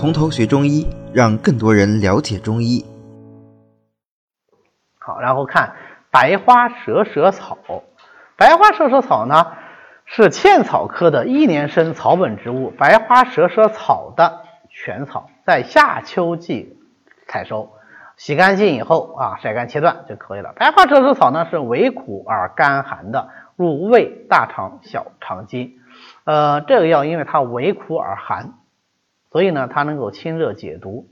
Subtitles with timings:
[0.00, 2.82] 从头学中医，让更多人了解中医。
[4.98, 5.74] 好，然后看
[6.10, 7.58] 白花蛇舌草。
[8.34, 9.48] 白花蛇舌草呢，
[10.06, 14.40] 是茜草科的一年生草本植物，白花蛇舌草的
[14.70, 16.78] 全草，在夏秋季
[17.28, 17.70] 采收，
[18.16, 20.54] 洗干净以后啊，晒干切断就可以了。
[20.56, 25.72] 白花蛇舌草呢，是微苦而甘寒的，入胃、大肠、小肠经。
[26.24, 28.54] 呃，这个药因为它微苦而寒。
[29.30, 31.06] 所以呢，它能够清热解毒，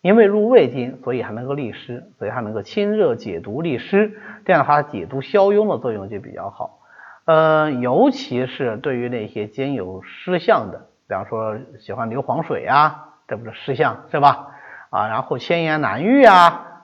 [0.00, 4.12] 因为入胃经，所以还能够利湿，所以它能够清热解毒利湿，
[4.44, 6.78] 这样的话解毒消痈的作用就比较好。
[7.26, 14.48] 呃，尤其是对于那些兼有湿象的，比方说喜欢流黄水啊，这不是湿象是吧？
[14.90, 16.34] 啊，然后千言难愈啊，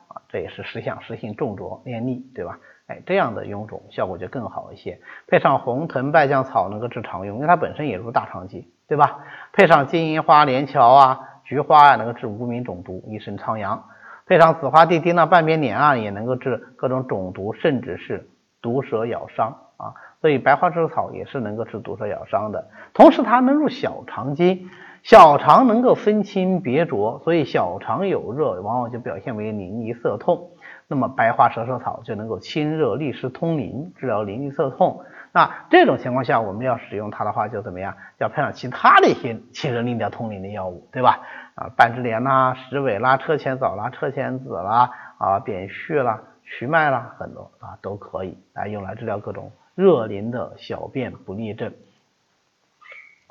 [0.07, 2.61] 啊，这也是湿象，湿性重浊黏腻，对吧？
[2.87, 5.01] 哎，这样的臃肿效果就更好一些。
[5.27, 8.69] 配上红藤败酱草，能够治肠痈，因为它本身也入大肠经。
[8.89, 9.19] 对吧？
[9.53, 13.83] 配上金银花、连翘啊、菊花啊，能够治无名肿毒、一身苍阳；
[14.27, 18.29] 配上紫花地丁啊、半边莲啊，也能够治各种肿毒，甚至是
[18.63, 19.95] 毒蛇咬伤啊。
[20.21, 22.69] 所以白花蛇草也是能够治毒蛇咬伤的。
[22.95, 24.69] 同时，它能入小肠经，
[25.03, 30.51] 小肠能够分清别浊，所以小肠有热，往往就表现为淋漓涩痛。
[30.89, 35.05] 那么白花蛇舌草就能够清热利湿通淋，治疗淋漓涩痛。
[35.33, 37.95] 那这种情况下，我们要使用它的话，就怎么样？
[38.19, 41.21] 要配上其他的一些清热利尿通淋的药物，对吧？
[41.57, 51.73] 啊，半枝莲啦、石韦啦、车前草啦、车前子啦、啊扁蓄啦、瞿麦啦，很多啊都可以来用来治疗各种热淋的小便不利症。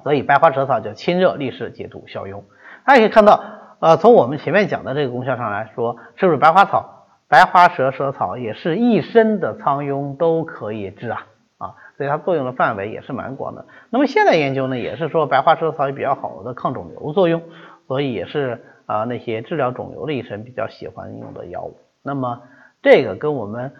[0.03, 2.43] 所以白花蛇草就清热利湿、解毒消痈。
[2.85, 3.43] 大家可以看到，
[3.79, 6.94] 呃，从我们前面讲的这个功效上来说，是不是白花草、
[7.27, 11.75] 白花蛇舌草也是一身的苍痈都可以治啊啊？
[11.97, 13.65] 所以它作用的范围也是蛮广的。
[13.89, 17.41] 那么现在研究呢，也是说白花蛇草有比较好的抗肿瘤作用，
[17.87, 21.77] 所以也是啊那些治疗肿瘤的医生比较喜欢用的药物。
[22.03, 22.41] 那么
[22.83, 23.71] 这个跟我们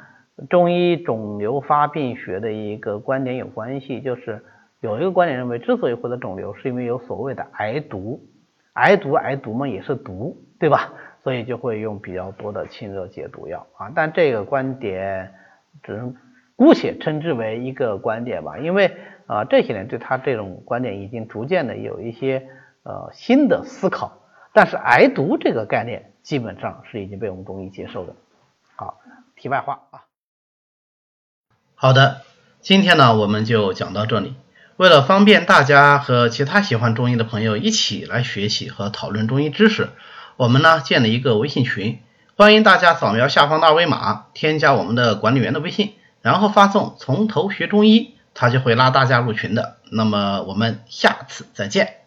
[0.50, 4.44] 中医肿瘤发病学的一个观点有关系，就是
[4.82, 8.20] 有一个观点认为，之所以会得肿瘤，是因为有所谓的癌毒，
[8.74, 10.94] 癌毒癌毒嘛也是毒，对吧？
[11.26, 13.92] 所以就会用比较多的清热解毒药啊。
[13.94, 15.34] 但这个观点
[15.84, 16.16] 只能。
[16.58, 18.96] 姑且称之为一个观点吧，因为
[19.28, 22.48] 啊这些年对他这种观点已经逐渐的有一些
[22.84, 24.22] 呃新的思考，
[24.54, 28.16] 但是癌毒这个概念基本上是已经被我们中医接受的。
[28.78, 29.02] 好，
[29.36, 30.06] 题外话啊。
[31.76, 32.22] 好的，
[32.62, 34.38] 今天呢我们就讲到这里。
[34.78, 39.90] 为了方便大家和其他喜欢中医的朋友一起来学习和讨论中医知识，
[40.38, 42.00] 我们呢建了一个微信群，
[42.36, 45.94] 欢迎大家扫描下方的二维码，添加我们的管理员的微信。
[46.22, 49.78] 然后发送“从头学中医”，他就会拉大家入群的。
[49.92, 52.05] 那么我们下次再见。